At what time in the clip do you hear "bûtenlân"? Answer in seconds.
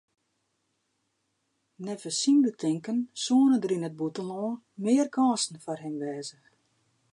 3.99-4.55